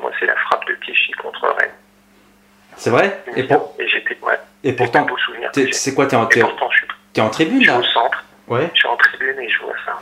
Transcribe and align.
Moi, 0.00 0.10
c'est 0.18 0.26
la 0.26 0.36
frappe 0.36 0.66
de 0.66 0.74
Clichy 0.74 1.12
contre 1.12 1.46
Rennes. 1.58 1.70
C'est 2.76 2.90
vrai? 2.90 3.22
Et, 3.36 3.44
pour... 3.44 3.74
et 3.78 3.84
ouais, 3.84 4.40
et 4.64 4.72
pourtant, 4.72 5.06
c'est 5.72 5.94
quoi 5.94 6.06
T'es 6.06 6.16
en, 6.16 6.26
Et 6.26 6.28
t'es- 6.28 6.40
pourtant, 6.40 6.70
je 6.70 6.76
suis, 6.78 6.86
t'es 7.12 7.20
en 7.20 7.30
tribune 7.30 7.62
je 7.62 7.70
suis 7.70 7.78
au 7.78 7.82
centre, 7.84 8.24
Ouais. 8.48 8.70
je 8.72 8.78
suis 8.78 8.88
en 8.88 8.96
tribune 8.96 9.38
et 9.40 9.48
je 9.48 9.60
vois 9.62 9.74
ça. 9.84 9.98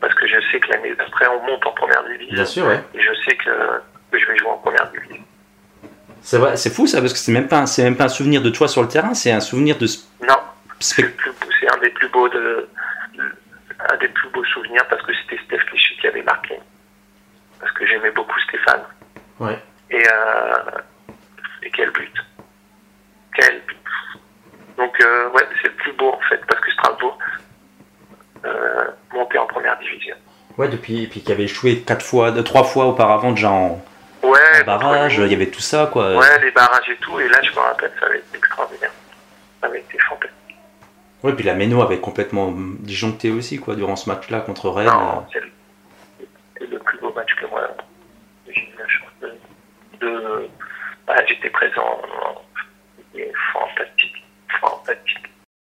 Parce 0.00 0.14
que 0.14 0.26
je 0.26 0.40
sais 0.50 0.58
que 0.60 0.68
l'année 0.70 0.94
d'après, 0.96 1.26
on 1.28 1.42
monte 1.46 1.64
en 1.66 1.72
première 1.72 2.02
division. 2.04 2.34
Bien 2.34 2.44
sûr, 2.44 2.66
ouais. 2.66 2.82
Et 2.94 3.00
je 3.00 3.10
sais 3.24 3.36
que, 3.36 3.50
que 4.10 4.18
je 4.18 4.26
vais 4.26 4.36
jouer 4.36 4.48
en 4.48 4.58
première 4.58 4.90
division. 4.90 5.22
C'est 6.22 6.38
vrai, 6.38 6.56
c'est 6.56 6.70
fou 6.70 6.86
ça 6.86 7.00
parce 7.00 7.12
que 7.12 7.18
c'est 7.18 7.32
même 7.32 7.48
pas, 7.48 7.64
même 7.78 7.96
pas 7.96 8.04
un 8.04 8.08
souvenir 8.08 8.42
de 8.42 8.50
toi 8.50 8.68
sur 8.68 8.82
le 8.82 8.88
terrain, 8.88 9.12
c'est 9.14 9.32
un 9.32 9.40
souvenir 9.40 9.76
de 9.78 9.86
Non, 10.26 10.36
c'est 10.80 11.02
un 11.04 11.78
des 11.78 11.90
plus 11.90 12.08
beaux 12.08 12.28
de, 12.28 12.68
un 13.90 13.96
des 13.98 14.08
plus 14.08 14.28
beaux 14.30 14.44
souvenirs 14.44 14.86
parce 14.88 15.02
que 15.02 15.12
c'était 15.14 15.42
Steph 15.44 15.64
Clichy 15.66 15.96
qui 16.00 16.06
avait 16.06 16.22
marqué. 16.22 16.58
Parce 17.60 17.72
que 17.72 17.81
j'aimais 17.92 18.10
beaucoup 18.10 18.38
Stéphane. 18.40 18.82
Ouais. 19.40 19.58
Et, 19.90 20.02
euh, 20.02 20.78
et 21.62 21.70
quel 21.70 21.90
but. 21.90 22.12
Quel 23.34 23.60
but. 23.66 23.76
Donc, 24.78 24.98
euh, 25.00 25.28
ouais, 25.30 25.46
c'est 25.60 25.68
le 25.68 25.74
plus 25.74 25.92
beau 25.92 26.10
en 26.12 26.20
fait, 26.28 26.40
parce 26.46 26.60
que 26.60 26.70
Strasbourg 26.72 27.18
euh, 28.44 28.84
montait 29.12 29.38
en 29.38 29.46
première 29.46 29.78
division. 29.78 30.16
Ouais, 30.58 30.68
depuis, 30.68 31.04
et 31.04 31.06
puis 31.06 31.22
qui 31.22 31.32
avait 31.32 31.44
échoué 31.44 31.80
quatre 31.80 32.04
fois, 32.04 32.32
trois 32.42 32.64
fois 32.64 32.86
auparavant 32.86 33.32
déjà 33.32 33.50
en, 33.50 33.82
Ouais, 34.22 34.38
en 34.60 34.64
barrage, 34.64 35.18
il 35.18 35.26
y 35.32 35.34
avait 35.34 35.50
tout 35.50 35.60
ça 35.60 35.88
quoi. 35.92 36.16
Ouais, 36.16 36.40
les 36.40 36.52
barrages 36.52 36.88
et 36.88 36.96
tout, 36.96 37.18
et 37.18 37.28
là, 37.28 37.40
je 37.42 37.50
me 37.50 37.56
rappelle, 37.56 37.90
ça 37.98 38.06
avait 38.06 38.18
été 38.18 38.38
extraordinaire. 38.38 38.92
Ça 39.60 39.66
avait 39.66 39.80
été 39.80 39.98
fantastique. 39.98 40.56
Ouais, 41.22 41.32
puis 41.32 41.44
la 41.44 41.54
Méno 41.54 41.82
avait 41.82 41.98
complètement 41.98 42.52
disjoncté 42.52 43.30
aussi 43.30 43.58
quoi 43.58 43.74
durant 43.74 43.96
ce 43.96 44.08
match-là 44.08 44.40
contre 44.40 44.68
Rennes. 44.70 44.86
Non, 44.86 45.26
c'est 45.32 45.40
le 46.66 46.78
plus 46.78 46.98
beau 46.98 47.12
match 47.14 47.34
que 47.34 47.41
j'ai 48.48 48.60
eu 48.62 48.78
la 48.78 48.88
chance 48.88 49.10
de. 50.00 50.48
bah, 51.06 51.16
J'étais 51.26 51.50
présent. 51.50 52.00